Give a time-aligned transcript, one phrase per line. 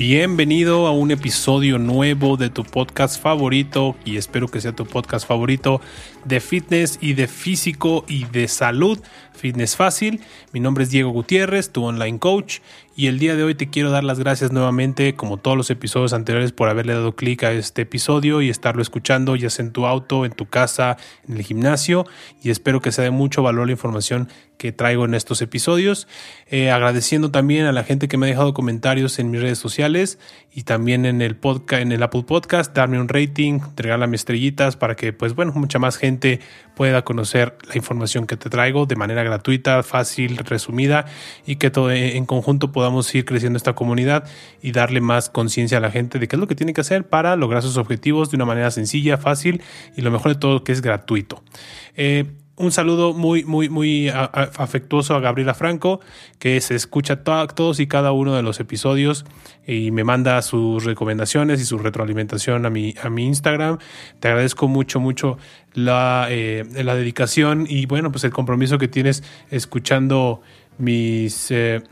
[0.00, 5.28] Bienvenido a un episodio nuevo de tu podcast favorito y espero que sea tu podcast
[5.28, 5.82] favorito
[6.24, 8.98] de fitness y de físico y de salud.
[9.34, 10.22] Fitness Fácil.
[10.54, 12.60] Mi nombre es Diego Gutiérrez, tu online coach,
[13.00, 16.12] y el día de hoy te quiero dar las gracias nuevamente, como todos los episodios
[16.12, 19.86] anteriores, por haberle dado clic a este episodio y estarlo escuchando, ya sea en tu
[19.86, 22.04] auto, en tu casa, en el gimnasio,
[22.42, 24.28] y espero que sea de mucho valor la información
[24.58, 26.06] que traigo en estos episodios.
[26.46, 30.18] Eh, agradeciendo también a la gente que me ha dejado comentarios en mis redes sociales
[30.52, 34.96] y también en el podcast, en el Apple Podcast, darme un rating, regálame estrellitas para
[34.96, 36.40] que, pues bueno, mucha más gente
[36.80, 41.04] pueda conocer la información que te traigo de manera gratuita, fácil, resumida
[41.44, 44.24] y que todo en conjunto podamos ir creciendo esta comunidad
[44.62, 47.06] y darle más conciencia a la gente de qué es lo que tiene que hacer
[47.06, 49.60] para lograr sus objetivos de una manera sencilla, fácil
[49.94, 51.42] y lo mejor de todo que es gratuito.
[51.96, 52.24] Eh,
[52.60, 56.00] un saludo muy, muy, muy afectuoso a Gabriela Franco,
[56.38, 59.24] que se escucha todos y cada uno de los episodios
[59.66, 63.78] y me manda sus recomendaciones y su retroalimentación a mi, a mi Instagram.
[64.20, 65.38] Te agradezco mucho, mucho
[65.72, 70.42] la, eh, la dedicación y bueno, pues el compromiso que tienes escuchando
[70.78, 71.50] mis...
[71.50, 71.82] Eh,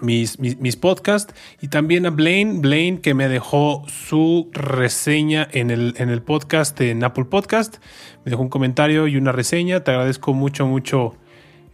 [0.00, 5.94] mis, mis, podcasts y también a Blaine, Blaine que me dejó su reseña en el,
[5.98, 7.76] en el podcast en Apple Podcast.
[8.24, 9.84] Me dejó un comentario y una reseña.
[9.84, 11.14] Te agradezco mucho, mucho,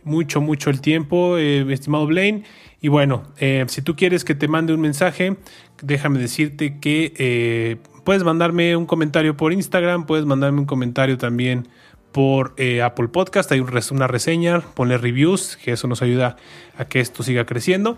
[0.04, 2.44] mucho, mucho el tiempo, eh, estimado Blaine.
[2.80, 5.36] Y bueno, eh, si tú quieres que te mande un mensaje,
[5.82, 11.68] déjame decirte que eh, puedes mandarme un comentario por Instagram, puedes mandarme un comentario también
[12.12, 16.36] por Apple Podcast, hay una reseña, ponle reviews, que eso nos ayuda
[16.76, 17.96] a que esto siga creciendo.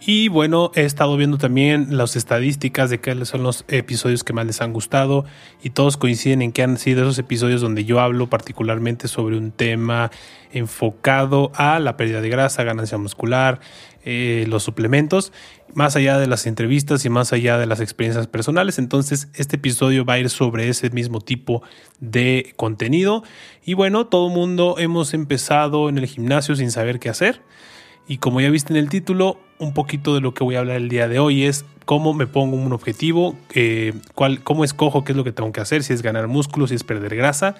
[0.00, 4.46] Y bueno, he estado viendo también las estadísticas de cuáles son los episodios que más
[4.46, 5.24] les han gustado
[5.60, 9.50] y todos coinciden en que han sido esos episodios donde yo hablo particularmente sobre un
[9.50, 10.12] tema
[10.52, 13.60] enfocado a la pérdida de grasa, ganancia muscular,
[14.04, 15.32] eh, los suplementos,
[15.74, 18.78] más allá de las entrevistas y más allá de las experiencias personales.
[18.78, 21.62] Entonces, este episodio va a ir sobre ese mismo tipo
[21.98, 23.24] de contenido.
[23.64, 27.42] Y bueno, todo mundo hemos empezado en el gimnasio sin saber qué hacer.
[28.06, 30.76] Y como ya viste en el título, un poquito de lo que voy a hablar
[30.76, 35.12] el día de hoy es cómo me pongo un objetivo, eh, cuál, cómo escojo qué
[35.12, 37.54] es lo que tengo que hacer, si es ganar músculo, si es perder grasa.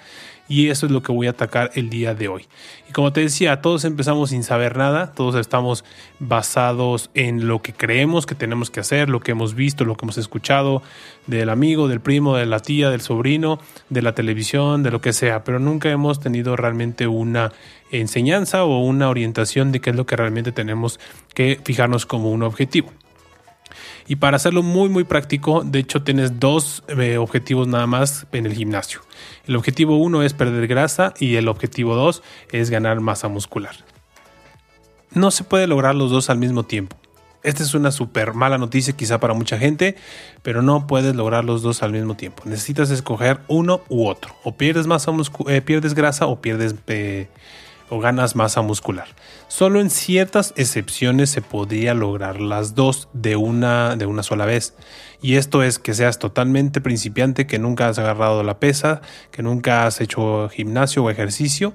[0.47, 2.47] Y eso es lo que voy a atacar el día de hoy.
[2.87, 5.83] Y como te decía, todos empezamos sin saber nada, todos estamos
[6.19, 10.05] basados en lo que creemos que tenemos que hacer, lo que hemos visto, lo que
[10.05, 10.83] hemos escuchado
[11.25, 15.13] del amigo, del primo, de la tía, del sobrino, de la televisión, de lo que
[15.13, 17.51] sea, pero nunca hemos tenido realmente una
[17.91, 20.99] enseñanza o una orientación de qué es lo que realmente tenemos
[21.33, 21.59] que
[22.05, 22.91] como un objetivo.
[24.07, 28.45] Y para hacerlo muy muy práctico, de hecho tienes dos eh, objetivos nada más en
[28.47, 29.01] el gimnasio.
[29.45, 33.75] El objetivo uno es perder grasa y el objetivo dos es ganar masa muscular.
[35.11, 36.95] No se puede lograr los dos al mismo tiempo.
[37.41, 39.95] Esta es una súper mala noticia quizá para mucha gente,
[40.41, 42.43] pero no puedes lograr los dos al mismo tiempo.
[42.45, 44.35] Necesitas escoger uno u otro.
[44.43, 45.11] O pierdes, masa
[45.47, 47.29] eh, pierdes grasa o pierdes eh,
[47.89, 49.07] o ganas masa muscular.
[49.47, 54.75] Solo en ciertas excepciones se podría lograr las dos de una, de una sola vez.
[55.21, 59.01] Y esto es que seas totalmente principiante, que nunca has agarrado la pesa,
[59.31, 61.73] que nunca has hecho gimnasio o ejercicio.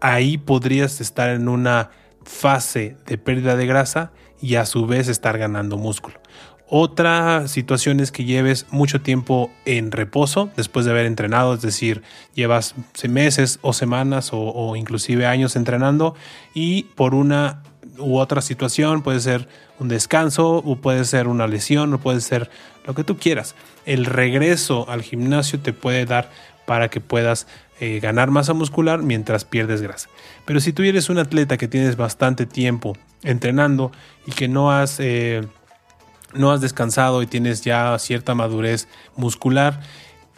[0.00, 1.90] Ahí podrías estar en una
[2.24, 6.20] fase de pérdida de grasa y a su vez estar ganando músculo.
[6.68, 12.02] Otra situación es que lleves mucho tiempo en reposo después de haber entrenado, es decir,
[12.34, 12.74] llevas
[13.08, 16.16] meses o semanas o, inclusive años entrenando
[16.54, 17.62] y por una
[17.98, 22.50] u otra situación puede ser un descanso o puede ser una lesión o puede ser
[22.84, 23.54] lo que tú quieras.
[23.84, 26.30] El regreso al gimnasio te puede dar
[26.66, 27.46] para que puedas
[27.78, 30.08] eh, ganar masa muscular mientras pierdes grasa.
[30.44, 33.92] Pero si tú eres un atleta que tienes bastante tiempo entrenando
[34.26, 34.98] y que no has...
[34.98, 35.46] Eh,
[36.36, 39.80] no has descansado y tienes ya cierta madurez muscular,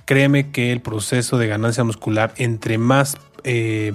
[0.04, 3.92] créeme que el proceso de ganancia muscular, entre más, eh,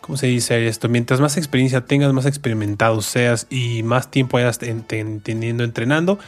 [0.00, 0.88] ¿cómo se dice esto?
[0.88, 6.18] Mientras más experiencia tengas, más experimentado seas y más tiempo hayas teniendo entrenando,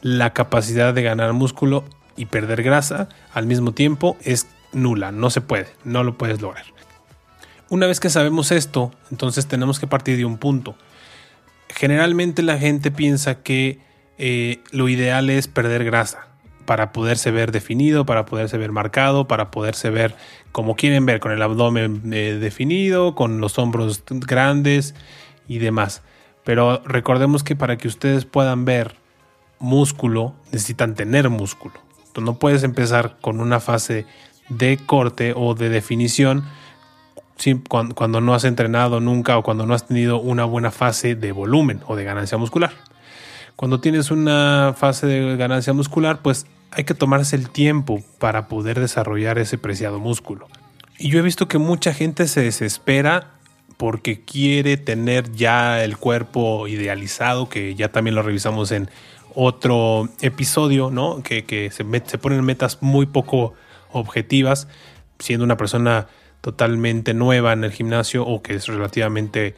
[0.00, 1.84] la capacidad de ganar músculo
[2.16, 6.64] y perder grasa al mismo tiempo es nula, no se puede, no lo puedes lograr.
[7.68, 10.76] Una vez que sabemos esto, entonces tenemos que partir de un punto.
[11.68, 13.80] Generalmente la gente piensa que
[14.18, 16.28] eh, lo ideal es perder grasa
[16.64, 20.16] para poderse ver definido, para poderse ver marcado, para poderse ver
[20.52, 24.94] como quieren ver, con el abdomen eh, definido, con los hombros grandes
[25.46, 26.02] y demás.
[26.44, 28.96] Pero recordemos que para que ustedes puedan ver
[29.58, 31.74] músculo, necesitan tener músculo.
[32.12, 34.06] Tú no puedes empezar con una fase
[34.48, 36.44] de corte o de definición
[37.68, 41.82] cuando no has entrenado nunca o cuando no has tenido una buena fase de volumen
[41.86, 42.72] o de ganancia muscular.
[43.56, 48.78] Cuando tienes una fase de ganancia muscular, pues hay que tomarse el tiempo para poder
[48.78, 50.46] desarrollar ese preciado músculo.
[50.98, 53.32] Y yo he visto que mucha gente se desespera
[53.78, 58.90] porque quiere tener ya el cuerpo idealizado, que ya también lo revisamos en
[59.34, 61.22] otro episodio, ¿no?
[61.22, 63.54] Que, se, se ponen metas muy poco
[63.90, 64.68] objetivas,
[65.18, 66.08] siendo una persona
[66.42, 69.56] totalmente nueva en el gimnasio o que es relativamente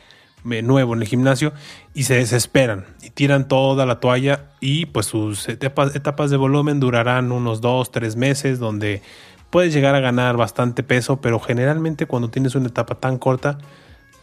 [0.63, 1.53] nuevo en el gimnasio
[1.95, 6.81] y se desesperan y tiran toda la toalla y pues sus etapas, etapas de volumen
[6.81, 9.03] durarán unos 2, 3 meses donde
[9.51, 13.59] puedes llegar a ganar bastante peso, pero generalmente cuando tienes una etapa tan corta,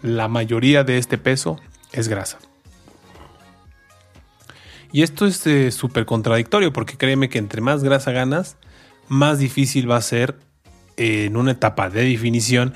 [0.02, 1.60] la mayoría de este peso
[1.92, 2.40] es grasa.
[4.92, 8.58] Y esto es eh, súper contradictorio porque créeme que entre más grasa ganas,
[9.08, 10.38] más difícil va a ser
[10.98, 12.74] eh, en una etapa de definición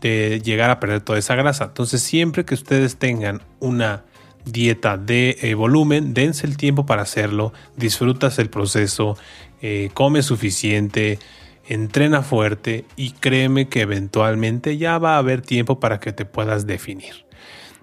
[0.00, 1.64] de llegar a perder toda esa grasa.
[1.64, 4.04] Entonces siempre que ustedes tengan una
[4.44, 9.18] dieta de eh, volumen, dense el tiempo para hacerlo, disfrutas el proceso,
[9.92, 11.18] come suficiente,
[11.70, 16.66] entrena fuerte y créeme que eventualmente ya va a haber tiempo para que te puedas
[16.66, 17.29] definir.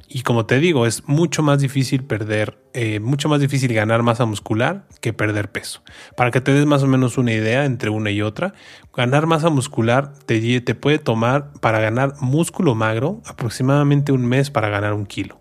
[0.09, 4.25] Y como te digo, es mucho más difícil perder, eh, mucho más difícil ganar masa
[4.25, 5.83] muscular que perder peso.
[6.15, 8.53] Para que te des más o menos una idea entre una y otra,
[8.95, 14.69] ganar masa muscular te, te puede tomar para ganar músculo magro aproximadamente un mes para
[14.69, 15.39] ganar un kilo.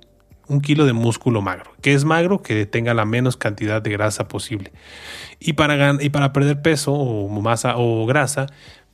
[0.48, 1.72] Un kilo de músculo magro.
[1.80, 2.42] que es magro?
[2.42, 4.72] Que tenga la menos cantidad de grasa posible.
[5.38, 8.46] Y para, y para perder peso o masa o grasa,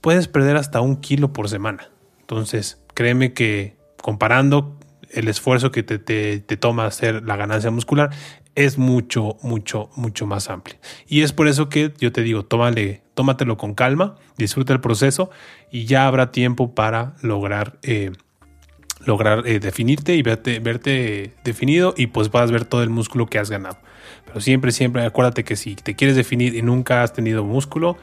[0.03, 1.89] puedes perder hasta un kilo por semana.
[2.21, 4.77] Entonces, créeme que comparando
[5.13, 8.11] el esfuerzo que te, toma hacer la ganancia muscular
[8.55, 10.77] es mucho, mucho, mucho más amplio.
[11.07, 15.31] Y es por eso que yo te digo, tómale, tómatelo con calma, disfruta el proceso
[15.71, 18.13] y ya habrá tiempo para lograr, eh,
[19.07, 23.27] lograr eh, definirte y verte, verte definido y pues vas a ver todo el músculo
[23.27, 23.79] que has ganado.
[24.27, 27.97] Pero siempre, siempre acuérdate que si te quieres definir y nunca has tenido músculo,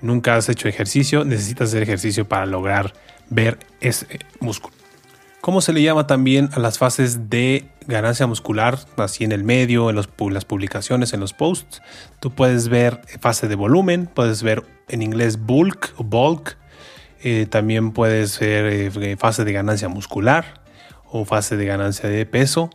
[0.00, 2.92] nunca has hecho ejercicio, necesitas hacer ejercicio para lograr
[3.30, 4.06] ver ese
[4.40, 4.81] músculo.
[5.42, 8.78] ¿Cómo se le llama también a las fases de ganancia muscular?
[8.96, 10.06] Así en el medio, en las
[10.44, 11.82] publicaciones, en los posts.
[12.20, 16.56] Tú puedes ver fase de volumen, puedes ver en inglés bulk o bulk.
[17.24, 18.66] Eh, también puedes ver
[18.96, 20.62] eh, fase de ganancia muscular
[21.10, 22.70] o fase de ganancia de peso.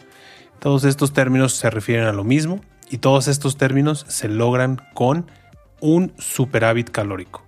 [0.60, 2.60] Todos estos términos se refieren a lo mismo
[2.90, 5.32] y todos estos términos se logran con
[5.80, 7.47] un superávit calórico.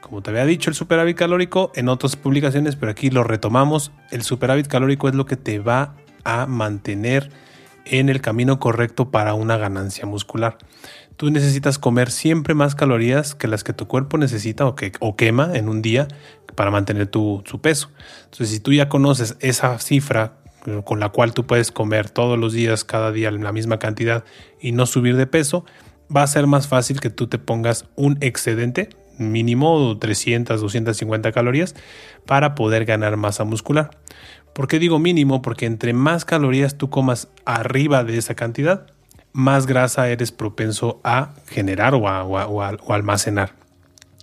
[0.00, 3.92] Como te había dicho, el superávit calórico en otras publicaciones, pero aquí lo retomamos.
[4.10, 7.30] El superávit calórico es lo que te va a mantener
[7.84, 10.58] en el camino correcto para una ganancia muscular.
[11.16, 15.16] Tú necesitas comer siempre más calorías que las que tu cuerpo necesita o, que, o
[15.16, 16.06] quema en un día
[16.54, 17.90] para mantener tu, su peso.
[18.24, 20.34] Entonces, si tú ya conoces esa cifra
[20.84, 24.24] con la cual tú puedes comer todos los días, cada día la misma cantidad
[24.60, 25.64] y no subir de peso,
[26.14, 31.74] va a ser más fácil que tú te pongas un excedente mínimo 300, 250 calorías
[32.26, 33.90] para poder ganar masa muscular.
[34.52, 35.42] ¿Por qué digo mínimo?
[35.42, 38.86] Porque entre más calorías tú comas arriba de esa cantidad,
[39.32, 43.52] más grasa eres propenso a generar o, a, almacenar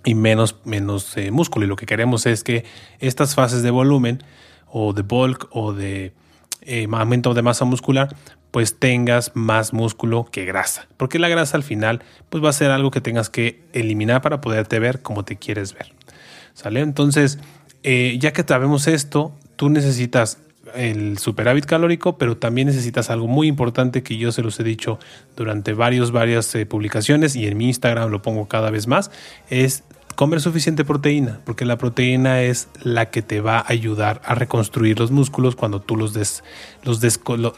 [0.04, 1.64] y menos, menos eh, músculo.
[1.64, 2.64] Y lo que queremos es que
[2.98, 4.22] estas fases de volumen
[4.66, 6.12] o de bulk o de
[6.62, 8.14] eh, aumento de masa muscular
[8.56, 10.86] pues tengas más músculo que grasa.
[10.96, 12.00] Porque la grasa al final
[12.30, 15.74] pues va a ser algo que tengas que eliminar para poderte ver como te quieres
[15.74, 15.92] ver.
[16.54, 16.80] ¿Sale?
[16.80, 17.38] Entonces,
[17.82, 20.38] eh, ya que sabemos esto, tú necesitas
[20.74, 24.98] el superávit calórico, pero también necesitas algo muy importante que yo se los he dicho
[25.36, 29.10] durante varios, varias eh, publicaciones y en mi Instagram lo pongo cada vez más,
[29.50, 29.84] es
[30.16, 34.98] comer suficiente proteína, porque la proteína es la que te va a ayudar a reconstruir
[34.98, 36.42] los músculos cuando tú los, des,
[36.82, 37.00] los,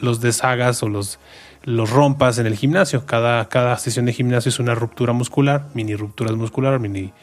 [0.01, 1.19] los deshagas o los,
[1.63, 3.05] los rompas en el gimnasio.
[3.05, 7.13] Cada, cada sesión de gimnasio es una ruptura muscular, mini rupturas musculares, mini,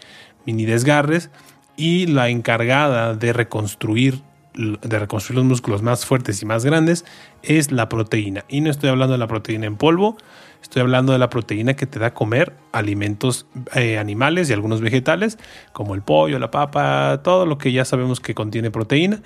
[0.47, 1.31] mini desgarres,
[1.77, 4.23] y la encargada de reconstruir
[4.57, 7.05] de reconstruir los músculos más fuertes y más grandes
[7.43, 8.47] es la proteína.
[8.49, 10.17] Y no estoy hablando de la proteína en polvo,
[10.63, 15.39] Estoy hablando de la proteína que te da comer alimentos eh, animales y algunos vegetales,
[15.73, 19.23] como el pollo, la papa, todo lo que ya sabemos que contiene proteína.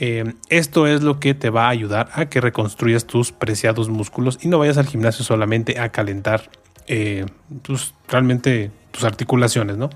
[0.00, 4.38] Eh, esto es lo que te va a ayudar a que reconstruyas tus preciados músculos
[4.40, 6.48] y no vayas al gimnasio solamente a calentar
[6.86, 7.26] eh,
[7.62, 9.90] tus, realmente tus articulaciones, ¿no?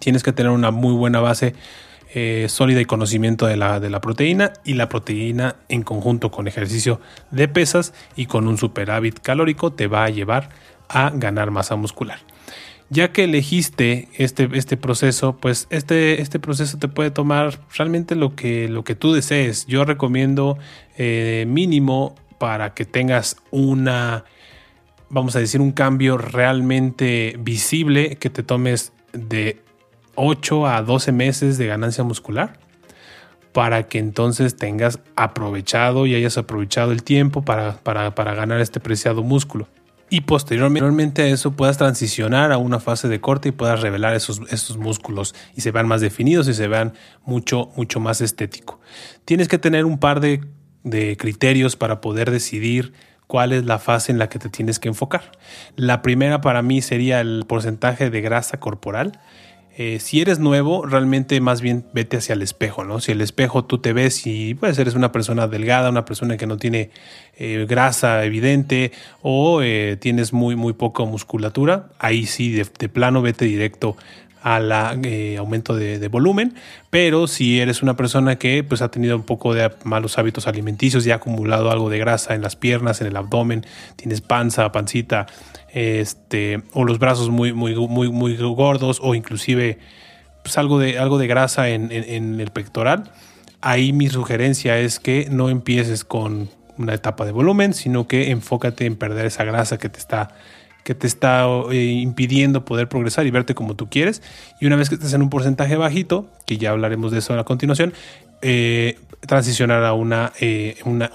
[0.00, 1.54] Tienes que tener una muy buena base
[2.14, 6.48] eh, sólida y conocimiento de la, de la proteína y la proteína en conjunto con
[6.48, 10.50] ejercicio de pesas y con un superávit calórico te va a llevar
[10.88, 12.20] a ganar masa muscular.
[12.90, 18.36] Ya que elegiste este, este proceso, pues este, este proceso te puede tomar realmente lo
[18.36, 19.66] que, lo que tú desees.
[19.66, 20.58] Yo recomiendo
[20.96, 24.24] eh, mínimo para que tengas una
[25.14, 29.63] vamos a decir, un cambio realmente visible que te tomes de
[30.14, 32.58] 8 a 12 meses de ganancia muscular
[33.52, 39.22] para que entonces tengas aprovechado y hayas aprovechado el tiempo para, para, ganar este preciado
[39.22, 39.68] músculo.
[40.10, 44.42] Y posteriormente a eso puedas transicionar a una fase de corte y puedas revelar esos,
[44.50, 46.94] esos músculos y se vean más definidos y se vean
[47.24, 48.80] mucho, mucho más estético.
[49.24, 50.44] Tienes que tener un par de,
[50.82, 52.92] de criterios para poder decidir
[53.28, 55.32] cuál es la fase en la que te tienes que enfocar.
[55.76, 59.20] La primera para mí sería el porcentaje de grasa corporal.
[59.76, 63.00] Eh, si eres nuevo, realmente más bien vete hacia el espejo, ¿no?
[63.00, 66.46] Si el espejo tú te ves y pues eres una persona delgada, una persona que
[66.46, 66.90] no tiene
[67.36, 73.46] eh, grasa evidente o eh, tienes muy, muy poca musculatura, ahí sí, de plano vete
[73.46, 73.96] directo
[74.44, 74.70] al
[75.06, 76.54] eh, aumento de, volumen,
[76.90, 81.06] pero si eres una persona que pues, ha tenido un poco de malos hábitos alimenticios
[81.06, 83.64] y ha acumulado algo de grasa en las piernas, en el abdomen,
[83.96, 85.24] tienes panza, pancita,
[85.72, 89.78] este, o los brazos muy, muy, muy, muy gordos, o inclusive
[90.42, 93.12] pues, algo, de, algo de grasa en, en el pectoral,
[93.62, 98.84] ahí mi sugerencia es que no empieces con una etapa de volumen, sino que enfócate
[98.84, 100.34] en perder esa grasa que te está
[100.84, 104.22] que te está eh, impidiendo poder progresar y verte como tú quieres.
[104.60, 107.44] Y una vez que estés en un porcentaje bajito, que ya hablaremos de eso a
[107.44, 107.94] continuación,
[108.42, 111.10] eh, transicionar a una, eh, una,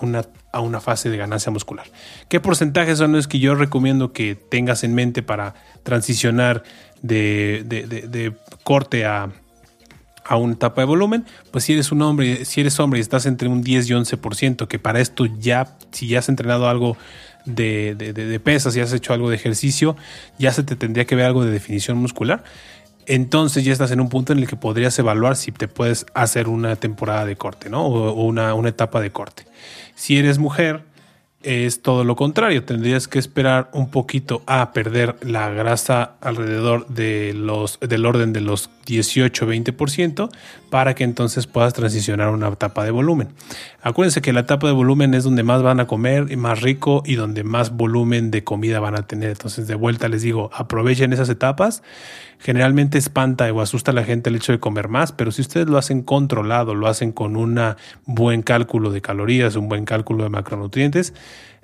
[0.51, 1.85] a una fase de ganancia muscular.
[2.27, 6.63] ¿Qué porcentajes son los que yo recomiendo que tengas en mente para transicionar
[7.01, 8.33] de, de
[8.63, 9.29] corte a,
[10.29, 13.25] a una etapa de volumen, pues si eres un hombre, si eres hombre y estás
[13.25, 16.97] entre un 10 y 11%, que para esto ya, si ya has entrenado algo
[17.45, 19.95] de, de, pesas, si has hecho algo de ejercicio,
[20.37, 22.43] ya se te tendría que ver algo de definición muscular.
[23.05, 26.47] Entonces ya estás en un punto en el que podrías evaluar si te puedes hacer
[26.47, 27.85] una temporada de corte, ¿no?
[27.85, 29.45] O, una, una etapa de corte.
[29.95, 30.83] Si eres mujer,
[31.41, 32.63] es todo lo contrario.
[32.63, 38.41] Tendrías que esperar un poquito a perder la grasa alrededor de los, del orden de
[38.41, 40.29] los 18-20%
[40.69, 43.29] para que entonces puedas transicionar a una etapa de volumen.
[43.81, 47.03] Acuérdense que la etapa de volumen es donde más van a comer y más rico
[47.05, 49.29] y donde más volumen de comida van a tener.
[49.29, 51.83] Entonces de vuelta les digo, aprovechen esas etapas.
[52.39, 55.67] Generalmente espanta o asusta a la gente el hecho de comer más, pero si ustedes
[55.67, 57.59] lo hacen controlado, lo hacen con un
[58.05, 61.13] buen cálculo de calorías, un buen cálculo de macronutrientes,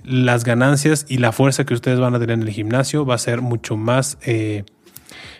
[0.03, 3.19] las ganancias y la fuerza que ustedes van a tener en el gimnasio va a
[3.19, 4.65] ser mucho más, eh,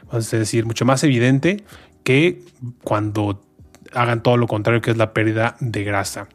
[0.08, 1.66] vamos a decir, mucho más evidente
[2.04, 2.42] que
[2.84, 3.42] cuando
[3.94, 6.28] hagan todo lo contrario, que es la pérdida de grasa.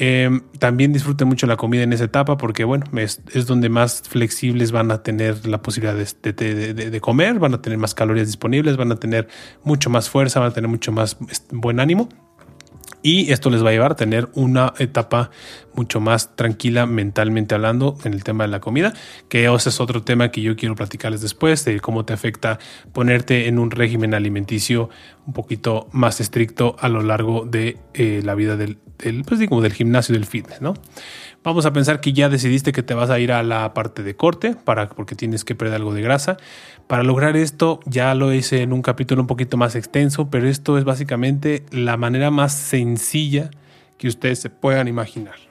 [0.00, 4.70] Em, también disfruten mucho la comida en esa etapa porque, bueno, es, donde más flexibles
[4.70, 8.92] van a tener la posibilidad de, de, comer, van a tener más calorías disponibles, van
[8.92, 9.26] a tener
[9.64, 11.16] mucho más fuerza, van a tener mucho más
[11.50, 12.08] buen ánimo.
[13.02, 15.32] Y esto les va a llevar a tener una etapa
[15.78, 18.94] mucho más tranquila mentalmente hablando en el tema de la comida,
[19.28, 22.58] que ese es otro tema que yo quiero platicarles después, de cómo te afecta
[22.92, 24.90] ponerte en un régimen alimenticio
[25.24, 28.78] un poquito más estricto a lo largo de eh, la vida del,
[29.24, 30.74] pues digo, del gimnasio del fitness, ¿no?
[31.44, 34.16] Vamos a pensar que ya decidiste que te vas a ir a la parte de
[34.16, 36.38] corte para, porque tienes que perder algo de grasa.
[36.88, 40.76] Para lograr esto ya lo hice en un capítulo un poquito más extenso, pero esto
[40.76, 43.50] es básicamente la manera más sencilla
[43.98, 45.47] que ustedes se puedan imaginar.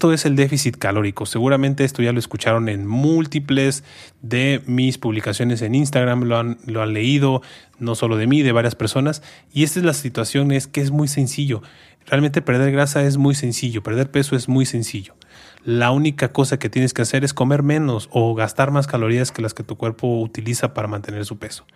[0.00, 1.26] Esto es el déficit calórico.
[1.26, 3.84] Seguramente esto ya lo escucharon en múltiples
[4.22, 7.42] de mis publicaciones en Instagram, lo han, leído,
[7.78, 9.22] no solo de mí, de varias personas.
[9.52, 11.60] Y esta es la situación, es que es muy sencillo.
[12.06, 15.16] Realmente perder grasa es muy sencillo, perder peso es muy sencillo.
[15.64, 19.42] La única cosa que tienes que hacer es comer menos o gastar más calorías que
[19.42, 21.66] las que tu cuerpo utiliza para mantener su peso.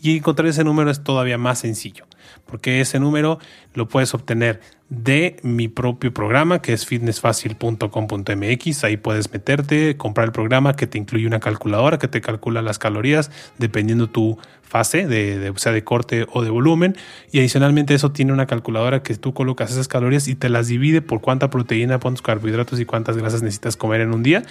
[0.00, 2.06] Y encontrar ese número es todavía más sencillo,
[2.46, 3.38] porque ese número
[3.74, 4.62] lo puedes obtener
[4.94, 8.84] de mi propio programa que es fitnessfacil.com.mx.
[8.84, 12.78] Ahí puedes meterte, comprar el programa que te incluye una calculadora que te calcula las
[12.78, 16.96] calorías dependiendo tu fase, de, sea de corte o de volumen.
[17.32, 21.02] Y adicionalmente eso tiene una calculadora que tú colocas esas calorías y te las divide
[21.02, 24.42] por cuánta proteína, cuántos carbohidratos y cuántas grasas necesitas comer en un día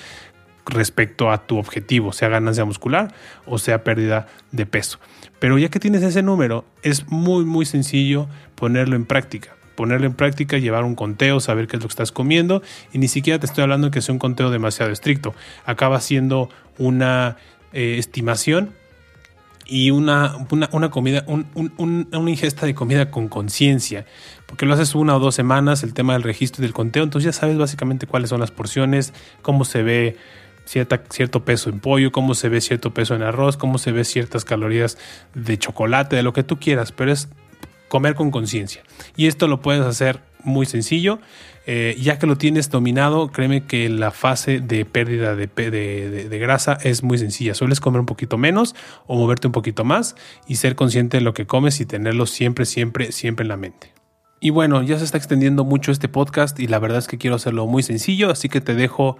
[0.65, 3.13] respecto a tu objetivo, sea ganancia muscular
[3.45, 4.99] o sea pérdida de peso.
[5.39, 10.13] Pero ya que tienes ese número, es muy muy sencillo ponerlo en práctica ponerlo en
[10.13, 12.61] práctica, llevar un conteo, saber qué es lo que estás comiendo
[12.91, 15.33] y ni siquiera te estoy hablando de que sea un conteo demasiado estricto.
[15.65, 17.37] Acaba siendo una
[17.71, 18.71] eh, estimación
[19.65, 24.05] y una, una, comida, una ingesta de comida con conciencia,
[24.45, 27.33] porque lo haces una o dos semanas, el tema del registro y del conteo, entonces
[27.33, 30.17] ya sabes básicamente cuáles son las porciones, cómo se ve
[30.65, 34.03] cierta, cierto peso en pollo, cómo se ve cierto peso en arroz, cómo se ve
[34.03, 34.97] ciertas calorías
[35.33, 37.29] de chocolate, de lo que tú quieras, pero es
[37.93, 38.81] comer con conciencia.
[39.15, 41.19] Y esto lo puedes hacer muy sencillo.
[41.67, 46.79] Eh, ya que lo tienes dominado, créeme que la fase de pérdida de, de, grasa
[46.81, 47.53] es muy sencilla.
[47.53, 48.73] Sueles comer un poquito menos
[49.05, 50.15] o moverte un poquito más
[50.47, 53.93] y ser consciente de lo que comes y tenerlo siempre, siempre, siempre en la mente.
[54.39, 57.35] Y bueno, ya se está extendiendo mucho este podcast y la verdad es que quiero
[57.35, 59.17] hacerlo muy sencillo, así que te dejo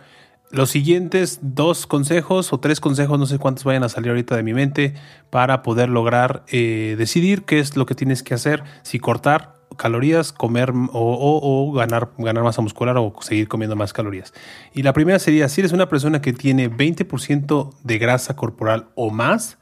[0.53, 4.43] los siguientes dos consejos o tres consejos, no sé cuántos vayan a salir ahorita de
[4.43, 4.93] mi mente,
[5.31, 10.31] para poder lograr eh, decidir qué es lo que tienes que hacer, si cortar calorías,
[10.31, 14.31] comer o, ganar, ganar masa muscular o seguir comiendo más calorías.
[14.75, 19.09] Y la primera sería, si eres una persona que tiene 20% de grasa corporal o
[19.09, 19.57] más,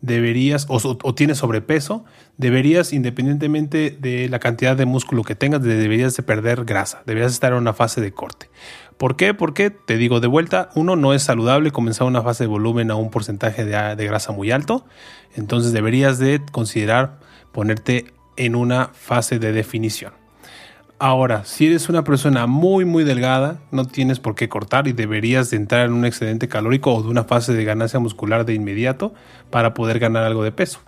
[0.00, 2.04] deberías, o, tienes sobrepeso,
[2.36, 7.52] deberías, independientemente de la cantidad de músculo que tengas, deberías de perder grasa, deberías estar
[7.52, 8.48] en una fase de corte.
[8.96, 9.34] ¿Por qué?
[9.34, 12.96] Porque, te digo de vuelta, uno, no es saludable comenzar una fase de volumen a
[12.96, 14.86] un porcentaje de, grasa muy alto,
[15.34, 17.18] entonces deberías de considerar
[17.52, 20.14] ponerte en una fase de definición.
[20.98, 25.50] Ahora, si eres una persona muy muy delgada, no tienes por qué cortar y deberías
[25.50, 29.12] de entrar en un excedente calórico o de una fase de ganancia muscular de inmediato
[29.50, 30.80] para poder ganar algo de peso.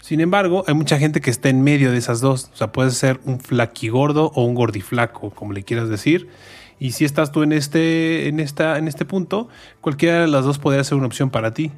[0.00, 2.50] Sin embargo, hay mucha gente que está en medio de esas dos.
[2.52, 6.28] O sea, puedes ser un flaquigordo o un gordiflaco, como le quieras decir.
[6.78, 9.48] Y si estás tú en este, en esta, en este punto,
[9.80, 11.72] cualquiera de las dos podría ser una opción para ti.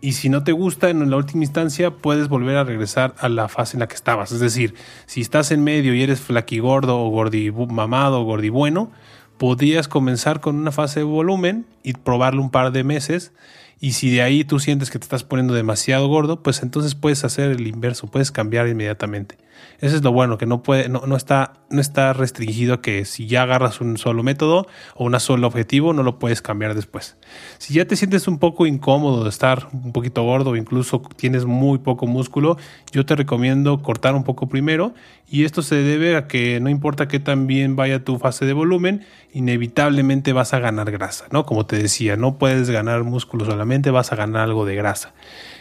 [0.00, 3.48] Y si no te gusta, en la última instancia puedes volver a regresar a la
[3.48, 4.30] fase en la que estabas.
[4.30, 4.74] Es decir,
[5.06, 8.92] si estás en medio y eres flaquigordo o gordi mamado o gordi bueno,
[9.38, 13.32] podrías comenzar con una fase de volumen y probarlo un par de meses.
[13.80, 17.24] Y si de ahí tú sientes que te estás poniendo demasiado gordo, pues entonces puedes
[17.24, 19.36] hacer el inverso, puedes cambiar inmediatamente.
[19.80, 23.04] Eso es lo bueno, que no, puede, no, no, está, no está restringido a que
[23.04, 27.16] si ya agarras un solo método o un solo objetivo, no lo puedes cambiar después.
[27.58, 31.44] Si ya te sientes un poco incómodo de estar un poquito gordo o incluso tienes
[31.44, 32.56] muy poco músculo,
[32.92, 34.94] yo te recomiendo cortar un poco primero
[35.30, 39.04] y esto se debe a que no importa que también vaya tu fase de volumen,
[39.32, 41.46] inevitablemente vas a ganar grasa, ¿no?
[41.46, 45.12] Como te decía, no puedes ganar músculo solamente, vas a ganar algo de grasa.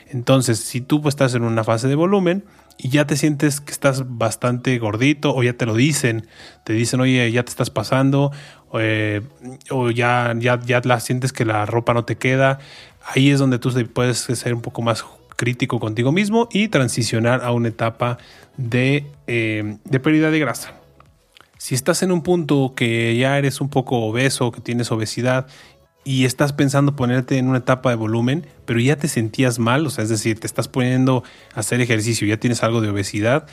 [0.09, 2.45] Entonces, si tú estás en una fase de volumen,
[2.77, 6.27] y ya te sientes que estás bastante gordito o ya te lo dicen,
[6.63, 8.31] te dicen, oye, ya te estás pasando
[8.79, 9.21] eh,
[9.69, 12.59] o ya, ya, ya la sientes que la ropa no te queda,
[13.05, 17.51] ahí es donde tú puedes ser un poco más crítico contigo mismo y transicionar a
[17.51, 18.17] una etapa
[18.57, 20.73] de, eh, de pérdida de grasa.
[21.57, 25.47] Si estás en un punto que ya eres un poco obeso, que tienes obesidad
[26.07, 29.89] y estás pensando ponerte en una etapa de volumen, pero ya te sentías mal, o
[29.89, 33.45] sea, es decir, te estás poniendo a hacer ejercicio, ya tienes algo de obesidad,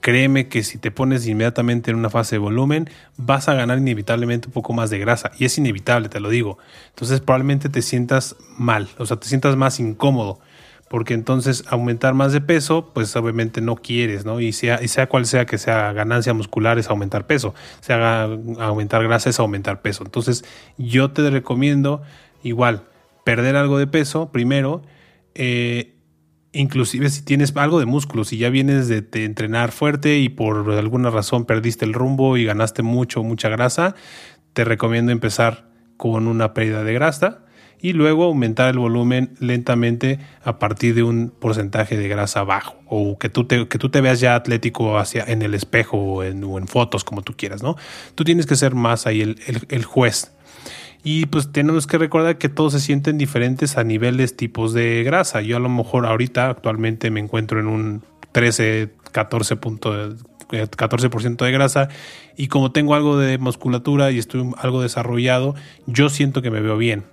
[0.00, 4.46] créeme que si te pones inmediatamente en una fase de volumen, vas a ganar inevitablemente
[4.48, 5.32] un poco más de grasa.
[5.38, 6.56] Y es inevitable, te lo digo.
[6.88, 10.40] Entonces probablemente te sientas mal, o sea, te sientas más incómodo
[10.88, 14.40] porque entonces aumentar más de peso, pues obviamente no quieres, ¿no?
[14.40, 18.24] Y sea, sea cual sea que sea ganancia muscular es aumentar peso, sea
[18.58, 20.04] aumentar grasa es aumentar peso.
[20.04, 20.44] Entonces
[20.76, 22.02] yo te recomiendo
[22.42, 22.84] igual
[23.24, 24.82] perder algo de peso primero,
[25.34, 25.96] eh,
[26.52, 30.70] inclusive si tienes algo de músculo, si ya vienes de, de, entrenar fuerte y por
[30.72, 33.94] alguna razón perdiste el rumbo y ganaste mucho, mucha grasa,
[34.54, 37.44] te recomiendo empezar con una pérdida de grasa
[37.80, 43.18] y luego aumentar el volumen lentamente a partir de un porcentaje de grasa bajo o
[43.18, 46.66] que tú te, que tú te veas ya atlético hacia, en el espejo o en,
[46.66, 47.76] fotos como tú quieras, ¿no?
[48.14, 50.32] Tú tienes que ser más ahí el, juez.
[51.04, 55.40] Y pues tenemos que recordar que todos se sienten diferentes a niveles tipos de grasa.
[55.40, 59.56] Yo a lo mejor ahorita actualmente me encuentro en un 13, 14
[60.48, 61.88] 14% de grasa
[62.34, 65.54] y como tengo algo de musculatura y estoy algo desarrollado,
[65.86, 67.04] yo siento que me veo bien.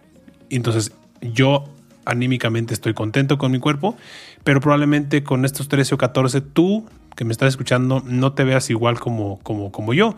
[0.56, 0.92] Entonces
[1.22, 1.66] yo
[2.06, 3.98] anímicamente estoy contento con mi cuerpo,
[4.44, 8.70] pero probablemente con estos 13 o 14 tú que me estás escuchando no te veas
[8.70, 10.16] igual como, como, como yo.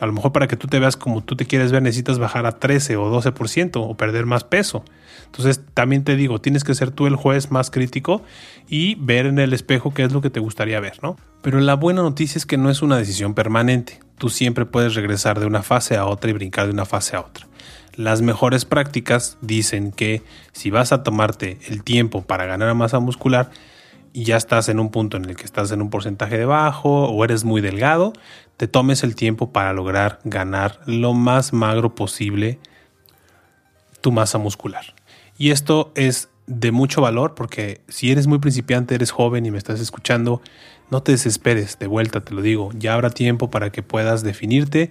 [0.00, 2.44] A lo mejor para que tú te veas como tú te quieres ver necesitas bajar
[2.44, 4.84] a 13 o 12% o perder más peso.
[5.26, 8.22] Entonces también te digo, tienes que ser tú el juez más crítico
[8.68, 11.16] y ver en el espejo qué es lo que te gustaría ver, ¿no?
[11.40, 14.00] Pero la buena noticia es que no es una decisión permanente.
[14.18, 17.20] Tú siempre puedes regresar de una fase a otra y brincar de una fase a
[17.20, 17.46] otra.
[17.94, 23.50] Las mejores prácticas dicen que si vas a tomarte el tiempo para ganar masa muscular
[24.12, 27.06] y ya estás en un punto en el que estás en un porcentaje de bajo
[27.06, 28.12] o eres muy delgado,
[28.56, 32.58] te tomes el tiempo para lograr ganar lo más magro posible
[34.00, 34.94] tu masa muscular.
[35.38, 39.58] Y esto es de mucho valor porque si eres muy principiante, eres joven y me
[39.58, 40.42] estás escuchando,
[40.90, 44.90] no te desesperes, de vuelta te lo digo, ya habrá tiempo para que puedas definirte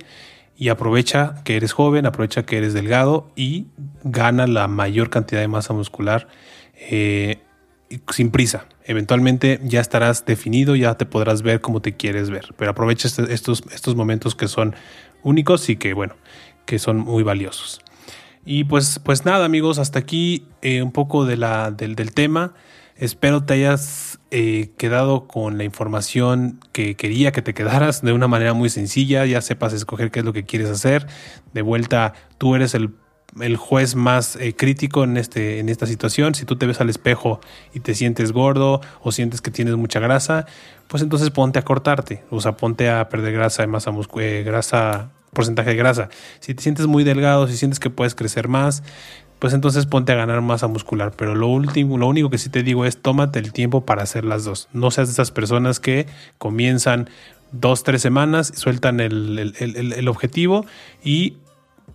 [0.61, 3.65] y aprovecha que eres joven, aprovecha que eres delgado y
[4.03, 6.27] gana la mayor cantidad de masa muscular
[6.75, 7.39] eh,
[8.11, 8.67] sin prisa.
[8.83, 12.53] Eventualmente ya estarás definido, ya te podrás ver como te quieres ver.
[12.57, 14.75] Pero aprovecha este, estos, estos momentos que son
[15.23, 16.13] únicos y que, bueno,
[16.67, 17.81] que son muy valiosos.
[18.45, 22.53] Y pues, pues nada, amigos, hasta aquí eh, un poco de la, del, del tema.
[23.01, 28.27] Espero te hayas eh, quedado con la información que quería que te quedaras de una
[28.27, 31.07] manera muy sencilla, ya sepas escoger qué es lo que quieres hacer.
[31.51, 32.93] De vuelta, tú eres el,
[33.57, 36.35] juez más eh, crítico en, este, en esta situación.
[36.35, 37.41] Si tú te ves al espejo
[37.73, 40.45] y te sientes gordo o sientes que tienes mucha grasa,
[40.87, 45.71] pues entonces ponte a cortarte, o sea, ponte a perder grasa masa eh, grasa porcentaje
[45.71, 46.09] de grasa.
[46.39, 48.83] Si te sientes muy delgado, si sientes que puedes crecer más,
[49.41, 51.13] pues entonces ponte a ganar masa muscular.
[51.17, 54.23] Pero lo último, lo único que sí te digo es tómate el tiempo para hacer
[54.23, 54.69] las dos.
[54.71, 56.05] No seas de esas personas que
[56.37, 57.09] comienzan
[57.51, 60.67] dos, tres semanas, sueltan el, objetivo
[61.03, 61.37] y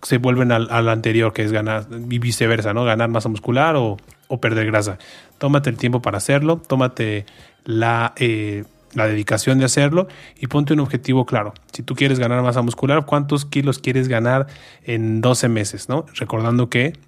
[0.01, 2.83] se vuelven al, anterior, que es ganar, y viceversa, ¿no?
[2.83, 3.95] Ganar masa muscular o,
[4.41, 4.97] perder grasa.
[5.37, 7.25] Tómate el tiempo para hacerlo, tómate
[7.63, 11.53] la, eh, la dedicación de hacerlo y ponte un objetivo claro.
[11.71, 14.47] Si tú quieres ganar masa muscular, ¿cuántos kilos quieres ganar
[14.83, 15.87] en 12 meses?
[15.87, 16.05] ¿no?
[16.13, 17.07] Recordando que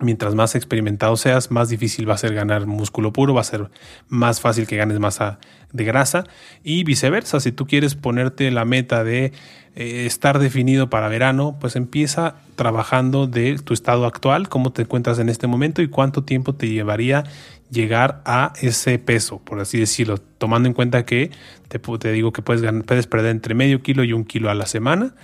[0.00, 3.70] mientras más experimentado seas, más difícil va a ser ganar músculo puro, va a ser
[4.08, 5.38] más fácil que ganes masa
[5.72, 6.24] de grasa
[6.62, 7.40] y viceversa.
[7.40, 9.32] Si tú quieres ponerte la meta de
[9.74, 15.18] eh, estar definido para verano, pues empieza trabajando de tu estado actual, cómo te encuentras
[15.18, 17.24] en este momento y cuánto tiempo te llevaría
[17.70, 21.30] llegar a ese peso, por así decirlo, tomando en cuenta que
[21.68, 25.14] te, digo que puedes perder entre medio kilo y un kilo a la semana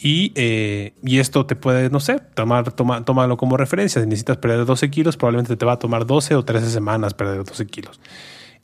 [0.00, 4.00] y, eh, y, esto te puede, no sé, tomar, toma, tómalo como referencia.
[4.00, 7.44] Si necesitas perder 12 kilos, probablemente te va a tomar 12 o 13 semanas perder
[7.44, 8.00] 12 kilos.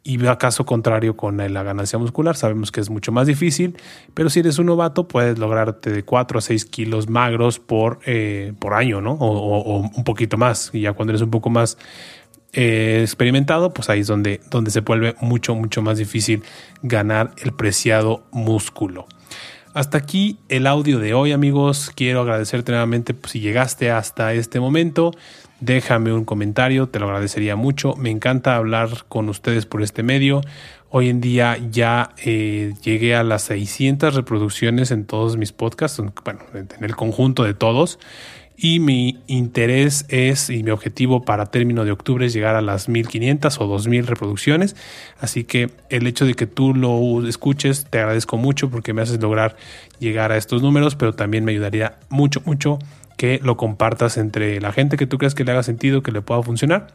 [0.03, 3.77] Y a caso contrario con la ganancia muscular, sabemos que es mucho más difícil,
[4.15, 8.55] pero si eres un novato, puedes lograrte de 4 a 6 kilos magros por, eh,
[8.59, 9.13] por año, ¿no?
[9.13, 10.71] O, un poquito más.
[10.73, 11.77] Y ya cuando eres un poco más
[12.55, 16.45] eh, experimentado, pues ahí es donde, donde se vuelve mucho, mucho más difícil
[16.83, 19.07] ganar el preciado músculo.
[19.73, 21.93] Hasta aquí el audio de hoy amigos.
[21.95, 25.13] Quiero agradecerte nuevamente pues, si llegaste hasta este momento.
[25.61, 27.95] Déjame un comentario, te lo agradecería mucho.
[27.95, 30.41] Me encanta hablar con ustedes por este medio.
[30.89, 36.41] Hoy en día ya eh, llegué a las 600 reproducciones en todos mis podcasts, bueno,
[36.53, 38.01] en el conjunto de todos
[38.63, 42.91] y mi interés es y mi objetivo para término de octubre es llegar a las
[42.91, 44.77] 1500 o 2000 reproducciones.
[45.19, 49.19] Así que el hecho de que tú lo escuches te agradezco mucho porque me haces
[49.19, 49.57] lograr
[49.99, 52.79] llegar a estos números, pero también me ayudaría mucho, mucho
[53.17, 56.21] que lo compartas entre la gente que tú creas que le haga sentido, que le
[56.21, 56.89] pueda funcionar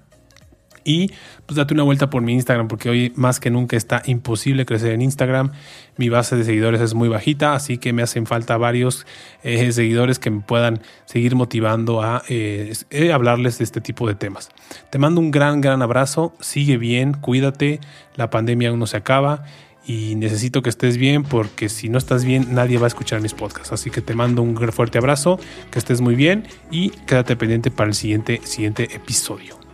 [0.86, 1.12] y
[1.46, 4.94] pues date una vuelta por mi Instagram porque hoy más que nunca está imposible crecer
[4.94, 5.52] en Instagram.
[5.98, 9.06] Mi base de seguidores es muy bajita, así que me hacen falta varios
[9.44, 14.16] eh, seguidores que me puedan seguir motivando a eh, eh, hablarles de este tipo de
[14.16, 14.50] temas.
[14.92, 16.34] Te mando un gran, gran abrazo.
[16.40, 17.80] Sigue bien, cuídate.
[18.16, 19.44] La pandemia aún no se acaba
[19.88, 23.34] y necesito que estés bien porque si no estás bien nadie va a escuchar mis
[23.34, 23.72] podcasts.
[23.72, 25.40] Así que te mando un fuerte abrazo,
[25.72, 29.65] que estés muy bien y quédate pendiente para el siguiente, siguiente episodio.